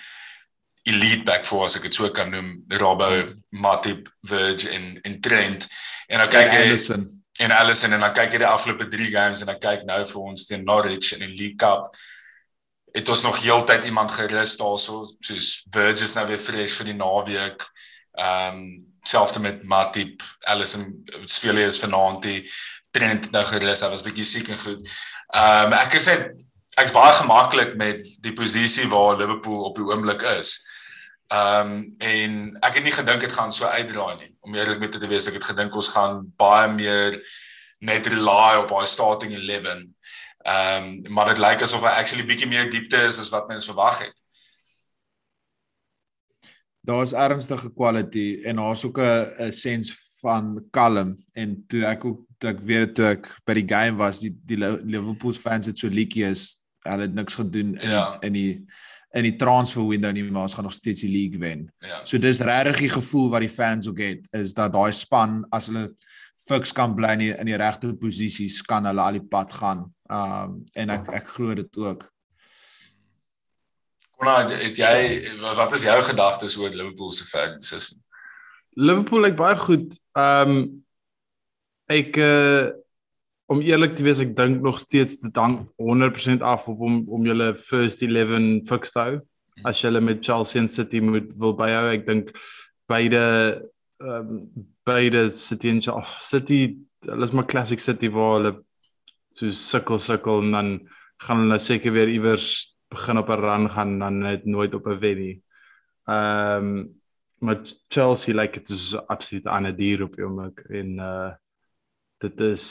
[0.88, 3.10] elite back four as ek dit so kan noem, Robbo,
[3.50, 5.68] Matip, Verge en en Trent.
[6.10, 7.04] En nou kyk jy Allison.
[7.40, 10.24] en Allison en dan kyk jy die afgelope 3 games en dan kyk nou vir
[10.32, 11.92] ons teen Norwich in die League Cup.
[12.92, 16.98] Het ons nog heeltyd iemand gerus daarso, soos Verge is nou weer fresh vir die
[16.98, 17.68] naweek.
[18.20, 18.64] Ehm um,
[19.02, 20.84] selfs met Matip, Allison
[21.26, 22.44] speel hy is vanaand die
[22.94, 24.82] Trent nou gerus, hy was bietjie siek en goed.
[25.32, 26.28] Ehm um, ek is net
[26.80, 30.58] ek's baie gemaklik met die posisie waar Liverpool op die oomblik is.
[31.32, 34.32] Ehm um, en ek het nie gedink dit gaan so uitdraai nie.
[34.44, 37.18] Om eerlik met te wees, ek het gedink ons gaan baie meer
[37.80, 39.88] net rely op our starting 11.
[40.44, 43.70] Ehm um, maar dit lyk asof hy actually bietjie meer diepte is as wat mense
[43.70, 44.18] verwag het.
[46.82, 52.26] Daar's ernstige quality en daar's ook 'n 'n sens van kalm en toe ek ook
[52.38, 55.88] toe ek weet toe ek by die game was die die Liverpool fans het so
[55.88, 58.18] liedjie is hulle het niks gedoen in Ja.
[58.22, 58.66] in die
[59.14, 61.72] in die transfer window nie maar ons gaan nog steeds die league wen.
[61.80, 62.06] Ja.
[62.06, 65.68] So dis regtig die gevoel wat die fans ook het is dat daai span as
[65.68, 65.94] hulle
[66.48, 69.86] fiks kan bly in die, in die regte posisies kan hulle al die pad gaan.
[70.12, 72.04] Um en ek ek glo dit ook.
[74.20, 74.96] Konna, het jy
[75.42, 77.90] wat is jou gedagtes oor Liverpool se fans is?
[78.78, 79.98] Liverpool lyk baie goed.
[80.20, 80.62] Ehm um,
[81.92, 82.70] ek uh
[83.52, 87.26] om eerlik te wees, ek dink nog steeds dit hang 100% af op om om
[87.28, 89.18] julle first 11 fix te hou.
[89.68, 92.32] As jy met Chelsea en City moet wil byhou, ek dink
[92.92, 93.24] beide
[94.02, 96.62] ehm um, beide City en Chelsea, oh, City,
[97.06, 98.54] hulle is maar classic City waar hulle
[99.32, 100.72] so sukkel sukkel en dan
[101.22, 105.00] gaan hulle seker weer iewers begin op 'n run gaan dan net nooit op 'n
[105.00, 105.44] wen nie.
[106.08, 107.02] Ehm um,
[107.42, 111.32] maar Chelsea like dit is absoluut 'n ander dier op oomblik en uh
[112.18, 112.66] dit is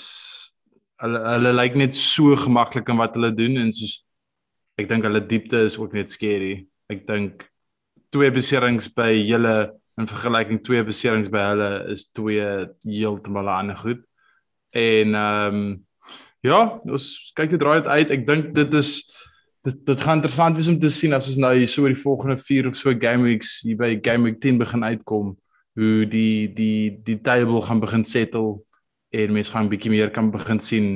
[1.03, 4.05] hulle hulle lyk net so gemaklik in wat hulle doen en soos
[4.79, 6.67] ek dink hulle diepte is ook net scary.
[6.89, 7.51] Ek dink
[8.11, 12.47] twee beserings by julle in vergelyking twee beserings by hulle is twee
[12.85, 14.03] heeltemal ander goed.
[14.71, 15.87] En ehm um,
[16.47, 18.11] ja, ons kyk hoe draai dit uit.
[18.17, 18.93] Ek dink dit is
[19.67, 22.01] dit dit gaan interessant wees om te sien as ons nou hier so oor die
[22.03, 25.35] volgende 4 of so game weeks hier by game week 10 begin uitkom
[25.77, 28.63] hoe die die die table gaan begin settle
[29.13, 30.89] en mense gaan bietjie meer kan begin sien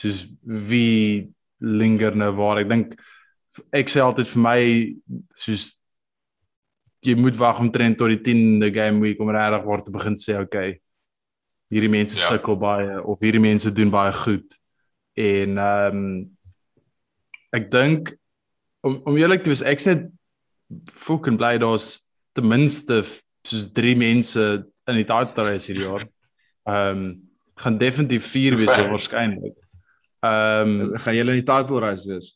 [0.00, 1.28] soos wie
[1.60, 2.96] linger nou waar ek dink
[3.72, 4.58] ek sê altyd vir my
[5.36, 5.68] soos
[7.06, 10.16] jy moet wag om trend tot die 10de game week om regtig waar te begin
[10.16, 10.78] sê okay
[11.68, 12.30] hierdie mense Ja.
[12.32, 14.56] sukkel baie of hierdie mense doen baie goed
[15.16, 16.30] en ehm um,
[17.56, 18.14] ek dink
[18.84, 20.06] om om eerlik te wees ek's net
[20.92, 22.04] fucking bly daar's
[22.36, 23.00] ten minste
[23.46, 24.42] soos 3 mense
[24.86, 26.04] in die title race hierdie jaar.
[26.68, 27.06] Ehm um,
[27.56, 29.54] gaan definitief 4 So wees waarskynlik.
[30.20, 32.34] Ehm um, Gaan julle in die title race wees?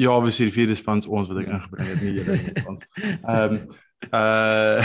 [0.00, 2.62] ja, we sien die vierde spans ons wat ek ingebring het nie julle nie.
[2.64, 2.86] want,
[3.28, 3.54] Ehm
[4.12, 4.80] uh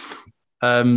[0.68, 0.90] ehm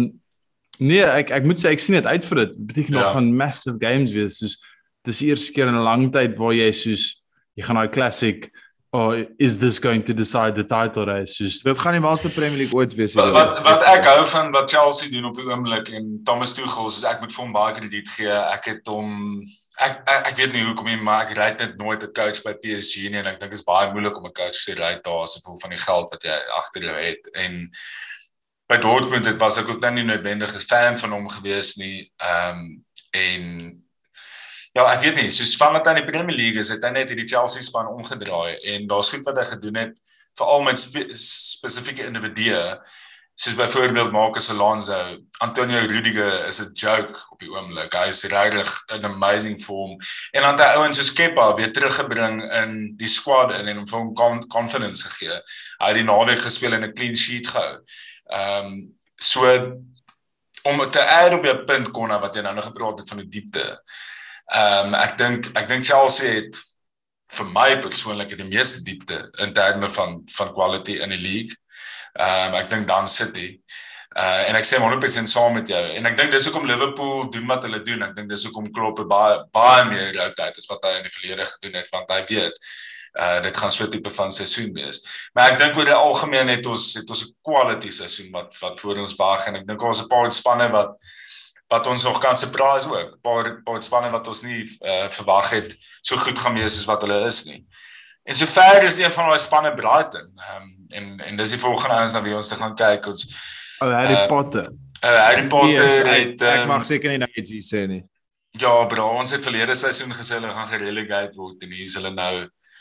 [0.80, 2.56] nee, ek ek moet sê ek sien dit uit vir dit.
[2.58, 3.12] Dit beteken nog Ja.
[3.14, 4.58] gaan massive games wees soos
[5.04, 7.24] dis die eerste keer in 'n lang tyd waar jy soos
[7.56, 8.52] jy gaan daai classic
[8.94, 12.58] or is this going to decide the title race soos Dit gaan die maaste Premier
[12.58, 13.16] League ooit wees.
[13.18, 16.88] Wat wat, wat ek hou van wat Chelsea doen op die oomblik en Thomas Tuchel,
[16.88, 18.30] is ek moet vir hom baie krediet gee.
[18.30, 19.42] Ek het hom
[19.82, 22.54] ek ek, ek weet nie hoekom nie, maar ek ry net nooit 'n coach by
[22.54, 25.24] PSG nie en ek dink dit is baie moeilik om 'n coach te ry daar
[25.26, 27.72] as gevolg van die geld wat jy agter jou het en
[28.70, 32.12] by Dortmund het was ek ook nou nie noodwendig 'n fan van hom gewees nie.
[32.22, 33.83] Ehm um, en
[34.74, 37.12] Ja, ek weet nie, soos van wat aan die Premier League is, het hy net
[37.14, 40.00] hierdie Chelsea span omgedraai en daar's goed wat hy gedoen het
[40.38, 42.62] veral met spe spesifieke individue
[43.36, 47.94] soos byvoorbeeld Marcus Alonso, Antonio Rudiger is 'n joke op die oomblik.
[47.94, 49.98] Hy is regtig in amazing form
[50.32, 54.00] en dan hy ouens soos Kepa weer teruggebring in die squad in en hom vir
[54.00, 55.42] hom con- confidence gegee.
[55.80, 57.80] Hy het die naweek gespeel en 'n clean sheet gehou.
[58.30, 59.46] Ehm um, so
[60.64, 63.28] om te add op jou punt Konna wat jy nou nog gepraat het van die
[63.28, 63.82] diepte.
[64.54, 66.60] Ehm um, ek dink ek dink Chelsea het
[67.34, 71.58] vir my persoonlik die meeste diepte in terme van van quality in die league.
[72.14, 73.48] Ehm um, ek dink dan City.
[74.14, 75.82] Uh en ek sê 100% saam met jou.
[75.98, 78.06] En ek dink dis hoekom Liverpool doen wat hulle doen.
[78.06, 81.48] Ek dink dis hoekom Klopp baie baie meer routine as wat hy in die verlede
[81.56, 82.62] gedoen het want hy weet
[83.24, 85.02] uh dit gaan so tipe van seisoen wees.
[85.34, 88.80] Maar ek dink oor die algemeen het ons het ons 'n quality seisoen wat wat
[88.80, 90.94] voor ons wag en ek dink ons 'n paar spanne wat
[91.74, 93.18] wat ons nog kan surprise ook.
[93.26, 95.74] Paar paar spanne wat ons nie uh, verwag het
[96.06, 97.64] so goed gaan wees as wat hulle is nie.
[98.24, 100.30] En sover is een van daai spanne Brighton.
[100.38, 103.08] Ehm um, en en dis die volgende ouens na wie ons te gaan kyk.
[103.10, 103.26] Ons
[103.82, 104.68] oh, Harry Uh, Potter.
[105.04, 107.82] uh, Harry Potter Yes, het ek, ek ehm, mag seker nie nou iets hier sê
[107.90, 108.04] nie.
[108.62, 112.12] ja, bro, ons het verlede seisoen gesê hulle gaan gerelegate word en hier is hulle
[112.14, 112.34] nou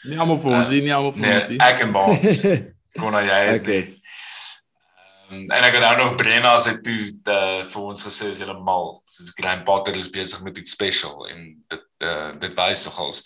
[0.04, 1.58] Nie almal vir ons, nie, nie almal vir nee, ons nie.
[1.64, 2.40] ek en Baans
[3.00, 3.82] kon jy het Okay.
[5.32, 8.98] En ek het nou nog Brenna se toe de, vir ons gesê is hulle mal.
[9.08, 13.22] Soos Graham Potter is besig met iets special en dit uh, dit wys nogals.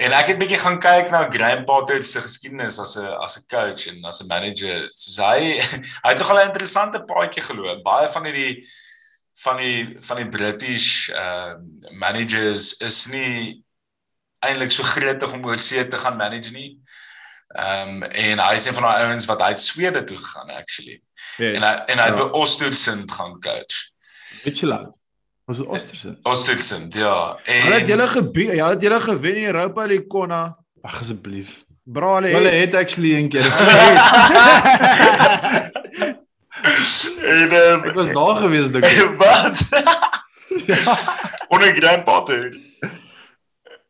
[0.00, 3.46] En ek het bietjie gaan kyk na Graham Potter se geskiedenis as 'n as 'n
[3.48, 4.88] coach en as 'n manager.
[4.90, 5.60] Soos hy
[6.04, 7.84] hy het nogal 'n interessante paadjie geloop.
[7.84, 8.64] Baie van hierdie
[9.42, 11.54] van die van die British uh
[11.90, 13.62] managers is nie
[14.42, 16.78] eintlik so gretig om oor see te gaan manage nie.
[17.52, 21.02] Ehm um, en hy is een van daai ouens wat het Swede toe gegaan actually.
[21.36, 22.24] Yes, en hy en hy het ja.
[22.24, 23.76] by Ostersund gaan coach.
[24.44, 24.92] Mitchelland.
[25.44, 26.24] Was dit Ostersund?
[26.24, 27.38] Ostersund, ja.
[27.44, 30.58] En Hulle het julle gebied, ja, het julle gewen in Europa League konna.
[30.82, 31.64] Ag asseblief.
[31.82, 32.26] Brale.
[32.26, 33.44] Hulle het actually een keer.
[37.32, 39.16] en um, ek was daar gewees dink ek.
[39.22, 39.64] Wat?
[40.66, 40.98] ja.
[41.48, 42.52] Onder Grand Potter.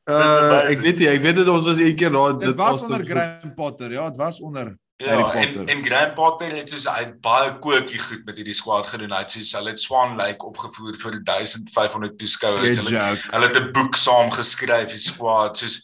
[0.03, 3.05] Uh, ek weet nie, ek weet dit ons was een keer daar dit was onder
[3.07, 3.93] Graham Potter.
[3.93, 4.73] Ja, dit was onder
[5.03, 9.15] Ja, en en Graham Potter het soos hy baie kookie goed met hierdie squad gedoen.
[9.15, 12.79] Hy het soos hulle het Swan Lake opgevoer vir 1500 toeskouers.
[12.83, 13.03] Hulle
[13.35, 15.81] hulle het 'n boek saam geskryf, die squad, soos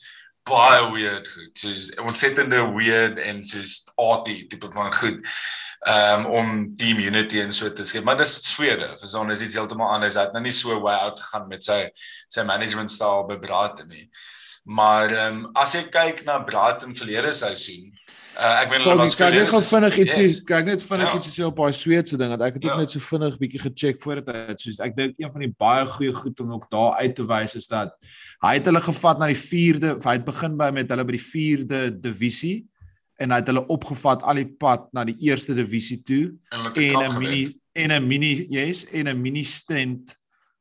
[0.49, 1.53] baie weird goed.
[1.59, 5.27] Soos ontsettende weird en soos arty tipe van goed.
[5.89, 8.05] Um om team unity en so te skep.
[8.05, 8.95] Maar dis Swede.
[8.99, 10.15] Verstaan, is iets heeltemal anders.
[10.15, 11.89] Hy het nou nie so way out gegaan met sy
[12.29, 14.09] sy management style by Brighton nie.
[14.69, 17.95] Maar ehm um, as jy kyk na Brighton verlede seisoen,
[18.39, 20.35] Uh, ek weet hulle was kyk net gou vinnig ietsie yes.
[20.47, 21.19] kyk net vinnig ja.
[21.19, 22.77] ietsie sê op daai Sweedse ding dat ek het ook ja.
[22.85, 25.87] net so vinnig bietjie gecheck voordat hy het soos ek dink een van die baie
[25.91, 27.97] goeie goed om ook daar uit te wys is dat
[28.45, 31.25] hy het hulle gevat na die 4de hy het begin by met hulle by die
[31.25, 32.57] 4de divisie
[33.19, 37.19] en hy het hulle opgevat al die pad na die eerste divisie toe en 'n
[37.19, 37.43] mini
[37.75, 40.15] en 'n mini yes en 'n mini stint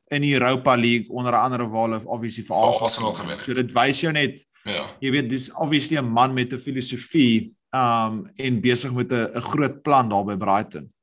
[0.09, 3.41] in die Europa League onder andere waar hulle obviously vir Arsenal gewen het.
[3.41, 4.83] So dit wys jou net ja.
[4.99, 9.41] Jy weet dis obviously 'n man met 'n filosofie um en besig met 'n 'n
[9.41, 10.93] groot plan daar by Brighton.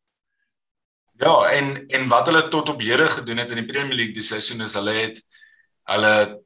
[1.16, 4.22] Ja, en en wat hulle tot op hede gedoen het in die Premier League die
[4.22, 5.22] seisoen is hulle het
[5.82, 6.42] hulle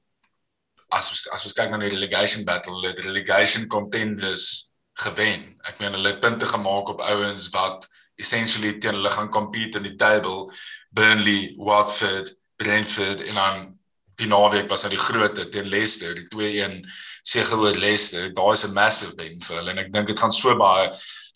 [0.88, 5.54] as as ons kyk na die relegation battle, hulle het relegation contenders gewen.
[5.68, 7.88] Ek meen hulle het punte gemaak op ouens wat
[8.18, 10.48] essentially teen hulle gaan compete in die table,
[10.90, 13.77] Burnley, Watford, Brentford en dan
[14.18, 16.80] die naweek was nou die grootte teen Leicester, die 2-1
[17.22, 18.32] sege oor Leicester.
[18.34, 20.90] Daar is 'n massive wen vir hulle en ek dink dit gaan so baie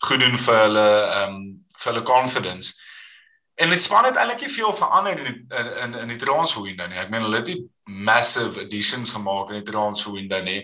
[0.05, 2.73] goed doen vir hulle ehm um, vir hulle confidence.
[3.55, 6.87] En die span het eintlik nie veel verander in in in, in die transfer window
[6.89, 6.97] nie.
[6.97, 10.63] Ek meen hulle het nie massive additions gemaak in die transfer window nie.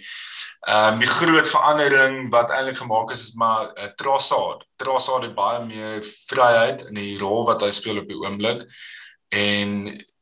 [0.68, 4.66] Ehm um, die groot verandering wat eintlik gemaak is is maar uh, Trossard.
[4.76, 8.66] Trossard het baie meer vryheid in die rol wat hy speel op die oomblik
[9.30, 9.76] en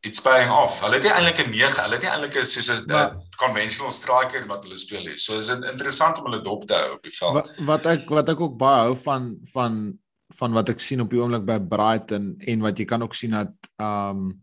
[0.08, 0.80] it's paying off.
[0.84, 3.06] Hulle het nie eintlik 'n 9, hulle het nie eintlik soos 'n uh,
[3.38, 5.18] conventional striker wat hulle speel nie.
[5.18, 7.34] So is dit interessant om hulle dop te hou op die veld.
[7.34, 9.98] Wat, wat ek wat ek ook baie hou van van
[10.36, 13.32] van wat ek sien op die oomblik by Brighton en wat jy kan ook sien
[13.32, 14.42] dat um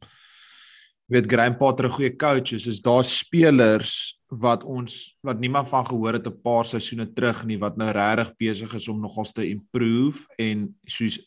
[1.13, 5.85] weet Graham Potter 'n goeie coach is, is daar spelers wat ons wat niemand van
[5.87, 9.49] gehoor het 'n paar seisoene terug nie wat nou regtig besig is om nogals te
[9.49, 11.21] improve en soos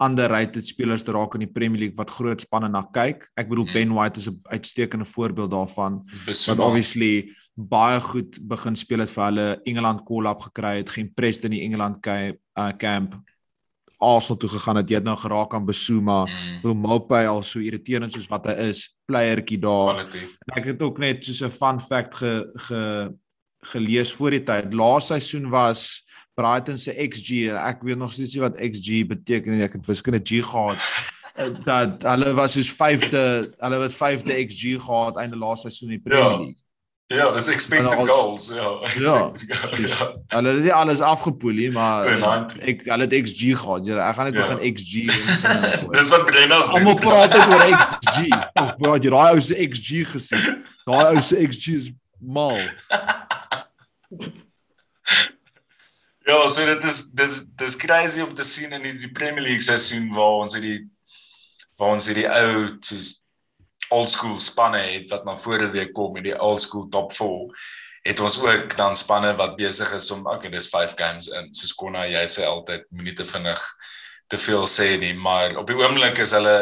[0.00, 3.26] underrated spelers te raak in die Premier League wat groot spanne na kyk.
[3.38, 3.72] Ek bedoel mm.
[3.76, 6.00] Ben White is 'n uitstekende voorbeeld daarvan.
[6.26, 11.44] Wat obviously baie goed begin speel het vir hulle Engeland call-up gekry het, geen prest
[11.44, 13.20] in die Engeland uh, camp.
[14.00, 16.60] Arsenal toe gegaan het, jy het nou geraak aan Besuma, mm.
[16.62, 20.00] wil Mopay al so irriterend soos wat hy is, playertjie daar.
[20.00, 23.12] En ek het ook net soos 'n fun fact ge, ge
[23.60, 24.72] gelees voor die tyd.
[24.72, 26.00] Laaste seisoen was
[26.40, 30.22] Brighton se XG ek weet nog steeds nie wat XG beteken nie ek het wiskunde
[30.24, 30.80] G gehad
[31.36, 33.26] eh, dat hulle was soos 5de
[33.60, 36.42] hulle het 5de XG gehad einde laaste seisoen in die Premier ja.
[36.42, 36.68] League
[37.10, 38.70] Ja, dis expected als, goals, ja.
[39.02, 39.32] Ja.
[39.48, 40.14] Goals, ja.
[40.26, 42.06] Hulle het nie alles afgepoel nie, maar
[42.62, 43.86] ek hulle het XG gehad.
[43.88, 44.44] Jy ek gaan net ja.
[44.44, 45.58] begin XG insien.
[45.96, 46.76] dis wat Brenna's doen.
[46.78, 48.16] Almal praat net oor XG.
[48.30, 50.62] Ek praat jy daai ou se XG gesien.
[50.86, 51.86] Daai ou se XG is
[52.22, 52.62] mal.
[56.30, 59.64] Ja, so dit is dis dis crazy om te sien in die, die Premier League
[59.66, 60.84] seisoen waar ons hierdie
[61.80, 63.08] waar ons hierdie ou soos
[63.96, 67.50] old school spanne het wat na vorige week kom in die old school top 4
[68.06, 71.50] het ons ook dan spanne wat besig is om okay dis 5 games in.
[71.56, 73.66] Soos Konna jy sê altyd moenie te vinnig
[74.30, 76.58] te veel sê nie maar op die oomblik is hulle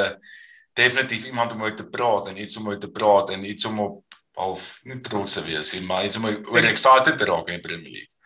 [0.80, 3.84] definitief iemand om oor te praat en iets om oor te praat en iets om
[3.84, 7.61] op half nie trots te wees nie maar iets om oor excited te raak in
[7.61, 8.18] die Premier League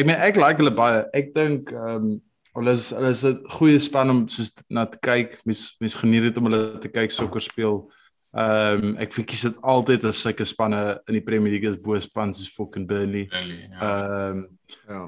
[0.00, 1.02] Ek meen ek like hulle baie.
[1.16, 2.12] Ek dink ehm um,
[2.56, 5.38] hulle is hulle is 'n goeie span om soos na te kyk.
[5.48, 7.84] Mens mens geniet dit om hulle te kyk sokker speel.
[8.32, 11.98] Ehm um, ek verkies dit altyd as sulke spanne in die Premier League is bo
[12.00, 13.28] span soos fucking Burnley.
[13.28, 13.40] Ja.
[13.40, 14.30] Ehm ja.
[14.30, 14.48] um,
[14.88, 15.02] ja.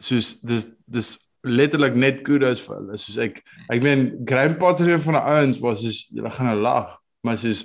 [0.00, 2.98] Soos dis dis letterlik net kudos vir hulle.
[3.00, 3.40] Soos ek
[3.72, 7.40] ek meen Graham Potter een van die ouens was soos hulle gaan nou lag, maar
[7.40, 7.64] soos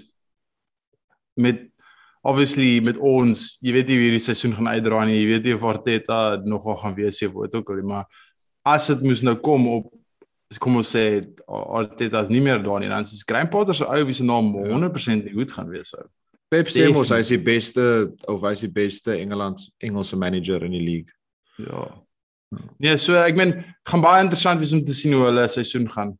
[1.36, 1.68] met
[2.26, 5.20] obviously met ons, jy weet nie wie hierdie seisoen gaan uitdra nie.
[5.20, 8.08] Jy weet nie of Arteta nogal gaan wees of wat ook al, maar
[8.66, 9.94] as dit moes nou kom op
[10.62, 11.20] kom ons sê
[11.50, 14.54] Arteta is nie meer daar nie, dan is Graham Potter se ou wie se naam
[14.56, 16.06] 100% goed gaan wees sou.
[16.54, 17.86] Pep sê mos hy is die beste
[18.32, 21.12] of hy is die beste Engeland Engelse manager in die league.
[21.60, 21.90] Ja.
[22.80, 23.58] Nee, so ek meen
[23.90, 26.16] gaan baie interessant wees om te sien hoe hulle seisoen gaan.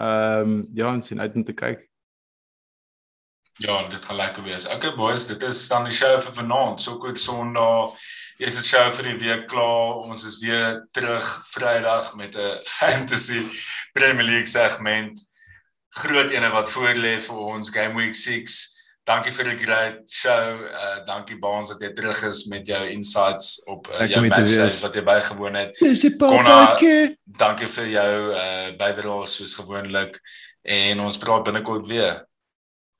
[0.00, 1.89] Ehm um, ja, en sien uit om te kyk.
[3.60, 4.68] Ja, dit gaan lekker wees.
[4.68, 6.80] Okay boys, dit is dan die show vir vanaand.
[6.80, 7.92] So goed Sondag.
[8.40, 9.98] Dis die show vir die week klaar.
[10.08, 13.42] Ons is weer terug Vrydag met 'n fantasy
[13.92, 15.20] Premier League segment.
[16.00, 18.78] Groot ene wat voor lê vir ons Game Week 6.
[19.04, 20.64] Dankie vir die great show.
[20.64, 24.94] Uh dankie Baans dat jy terug is met jou insights op uh, jou matches wat
[24.94, 25.76] jy bygewoon het.
[26.16, 26.76] Konna,
[27.44, 30.16] dankie vir jou uh bydrae soos gewoonlik
[30.64, 32.24] en ons praat binnekort weer.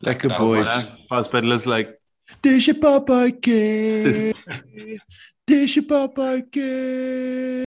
[0.01, 0.97] Lekker boys.
[1.09, 1.97] Pas by hulle is like
[2.43, 4.33] Dis je papa ke.
[5.49, 7.70] Dis je papa ke.